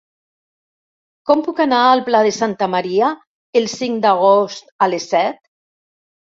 Com 1.29 1.43
puc 1.47 1.61
anar 1.65 1.81
al 1.89 2.01
Pla 2.09 2.23
de 2.29 2.33
Santa 2.39 2.69
Maria 2.77 3.11
el 3.63 3.71
cinc 3.77 4.03
d'agost 4.09 4.77
a 4.89 4.93
les 4.97 5.09
set? 5.15 5.41